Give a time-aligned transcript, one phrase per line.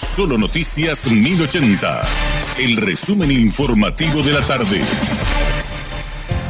[0.00, 1.86] Solo Noticias 1080.
[2.58, 4.80] El resumen informativo de la tarde.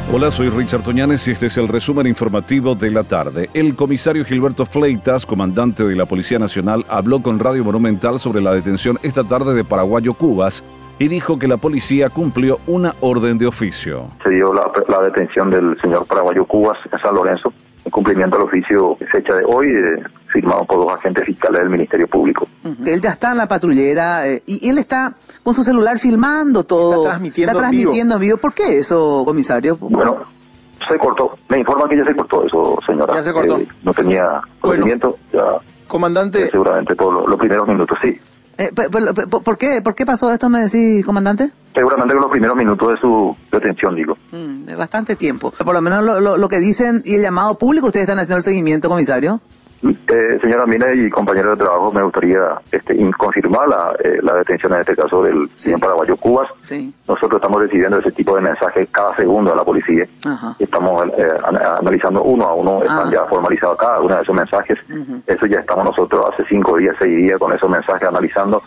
[0.09, 3.49] Hola, soy Richard Toñanes y este es el resumen informativo de la tarde.
[3.53, 8.53] El comisario Gilberto Fleitas, comandante de la Policía Nacional, habló con Radio Monumental sobre la
[8.53, 10.63] detención esta tarde de Paraguayo Cubas
[10.97, 14.05] y dijo que la policía cumplió una orden de oficio.
[14.23, 17.60] Se dio la, detención del señor Paraguayo Cubas en San Lorenzo, en
[17.91, 22.47] cumplimiento del oficio fecha de hoy, eh, firmado por dos agentes fiscales del Ministerio Público.
[22.85, 25.13] Él ya está en la patrullera eh, y él está
[25.43, 27.03] con su celular filmando todo.
[27.03, 28.37] Está transmitiendo, está transmitiendo vivo.
[28.37, 29.77] ¿Por qué eso, comisario?
[29.79, 30.23] Bueno,
[30.87, 31.37] se cortó.
[31.49, 33.13] Me informan que ya se cortó eso, señora.
[33.15, 33.57] Ya se cortó.
[33.57, 35.17] Eh, no tenía conocimiento.
[35.33, 36.49] ya, comandante.
[36.49, 38.17] seguramente por los, primeros minutos, sí.
[38.61, 38.71] Eh,
[39.43, 41.49] por, qué, ¿Por qué pasó esto, me decís, comandante?
[41.73, 44.15] Seguramente en los primeros minutos de su detención, digo.
[44.31, 45.51] Mm, bastante tiempo.
[45.51, 48.43] Por lo menos lo, lo que dicen y el llamado público, ustedes están haciendo el
[48.43, 49.39] seguimiento, comisario.
[49.83, 54.73] Eh, señora Mina y compañeros de trabajo, me gustaría este, confirmar la, eh, la, detención
[54.73, 56.49] en este caso del señor paraguayo Cubas.
[57.07, 60.05] Nosotros estamos recibiendo ese tipo de mensajes cada segundo a la policía.
[60.59, 61.25] Estamos eh,
[61.79, 63.11] analizando uno a uno, están ah.
[63.11, 64.77] ya formalizados cada uno de esos mensajes.
[65.25, 68.61] Eso ya estamos nosotros hace cinco días, seis días con esos mensajes analizando.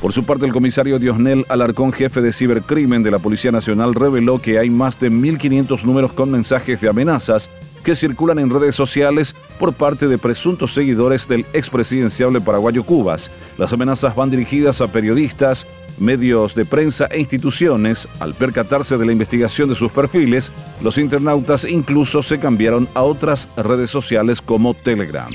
[0.00, 4.38] Por su parte, el comisario Diosnel Alarcón, jefe de cibercrimen de la Policía Nacional, reveló
[4.38, 7.50] que hay más de 1.500 números con mensajes de amenazas
[7.84, 13.30] que circulan en redes sociales por parte de presuntos seguidores del expresidenciable paraguayo Cubas.
[13.58, 15.68] Las amenazas van dirigidas a periodistas,
[15.98, 18.08] medios de prensa e instituciones.
[18.18, 20.50] Al percatarse de la investigación de sus perfiles,
[20.82, 25.28] los internautas incluso se cambiaron a otras redes sociales como Telegram.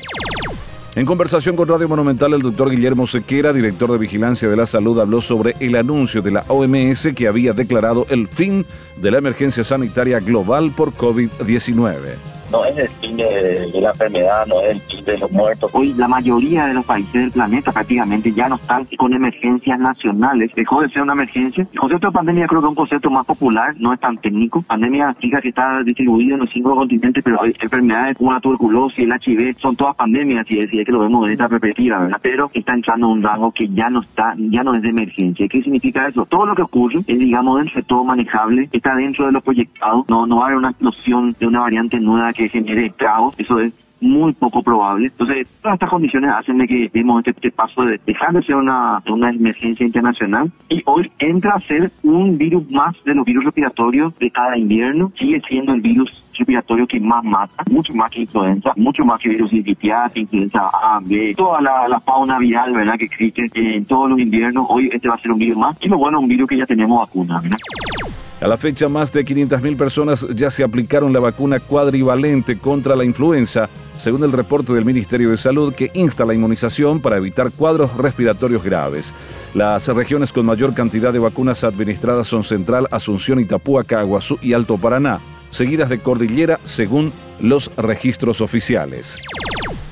[0.96, 5.00] En conversación con Radio Monumental, el doctor Guillermo Sequera, director de Vigilancia de la Salud,
[5.00, 8.66] habló sobre el anuncio de la OMS que había declarado el fin
[8.98, 14.62] de la emergencia sanitaria global por COVID-19 no es el fin de, la enfermedad, no
[14.62, 15.72] es el fin de los muertos.
[15.74, 20.54] Hoy la mayoría de los países del planeta prácticamente ya no están con emergencias nacionales.
[20.56, 21.68] Dejó de ser una emergencia.
[21.72, 24.62] El concepto de pandemia creo que es un concepto más popular, no es tan técnico.
[24.62, 29.00] Pandemia fija que está distribuido en los cinco continentes, pero hay enfermedades como la tuberculosis,
[29.00, 32.20] el HIV, son todas pandemias, si es, que lo vemos desde esta perspectiva, ¿verdad?
[32.22, 35.48] Pero está entrando en un rango que ya no está, ya no es de emergencia.
[35.48, 36.26] ¿Qué significa eso?
[36.26, 40.06] Todo lo que ocurre es, digamos, dentro de todo manejable, está dentro de lo proyectado,
[40.10, 43.60] no, no va a haber una explosión de una variante nueva que genere caos, eso
[43.60, 45.08] es muy poco probable.
[45.08, 48.56] Entonces, todas estas condiciones hacen de que demos este, este, paso de dejar de ser
[48.56, 53.44] una, una emergencia internacional y hoy entra a ser un virus más de los virus
[53.46, 55.12] respiratorios de cada invierno.
[55.18, 59.30] Sigue siendo el virus respiratorio que más mata, mucho más que influenza, mucho más que
[59.30, 64.20] virus sincitial, influenza A, B, toda la, fauna viral, ¿verdad?, que existe en todos los
[64.20, 64.66] inviernos.
[64.70, 66.66] Hoy este va a ser un virus más y lo bueno, un virus que ya
[66.66, 67.58] tenemos vacuna, ¿verdad?
[68.42, 73.04] A la fecha, más de 500.000 personas ya se aplicaron la vacuna cuadrivalente contra la
[73.04, 77.98] influenza, según el reporte del Ministerio de Salud que insta la inmunización para evitar cuadros
[77.98, 79.14] respiratorios graves.
[79.54, 84.78] Las regiones con mayor cantidad de vacunas administradas son Central, Asunción, Itapúa, Caguazú y Alto
[84.78, 85.20] Paraná,
[85.52, 87.12] seguidas de Cordillera según
[87.42, 89.18] los registros oficiales.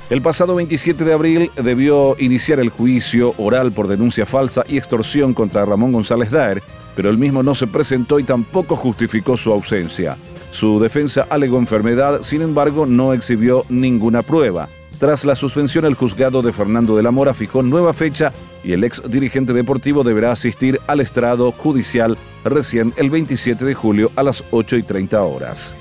[0.10, 5.34] El pasado 27 de abril debió iniciar el juicio oral por denuncia falsa y extorsión
[5.34, 6.64] contra Ramón González Daer,
[6.98, 10.18] pero el mismo no se presentó y tampoco justificó su ausencia.
[10.50, 14.68] Su defensa alegó enfermedad, sin embargo, no exhibió ninguna prueba.
[14.98, 18.84] Tras la suspensión, el juzgado de Fernando de la Mora fijó nueva fecha y el
[18.84, 24.44] ex dirigente deportivo deberá asistir al estrado judicial recién el 27 de julio a las
[24.50, 25.76] 8 y 30 horas.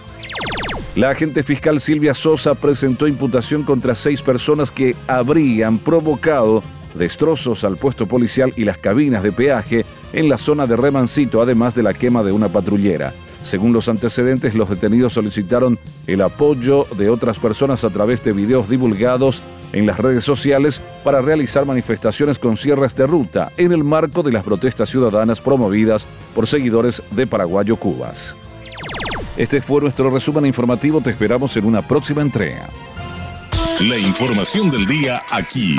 [0.96, 6.62] La agente fiscal Silvia Sosa presentó imputación contra seis personas que habrían provocado
[6.96, 11.74] destrozos al puesto policial y las cabinas de peaje en la zona de Remancito, además
[11.74, 13.12] de la quema de una patrullera.
[13.42, 18.68] Según los antecedentes, los detenidos solicitaron el apoyo de otras personas a través de videos
[18.68, 19.42] divulgados
[19.72, 24.32] en las redes sociales para realizar manifestaciones con cierres de ruta en el marco de
[24.32, 28.34] las protestas ciudadanas promovidas por seguidores de Paraguayo Cubas.
[29.36, 32.68] Este fue nuestro resumen informativo, te esperamos en una próxima entrega.
[33.82, 35.78] La información del día aquí,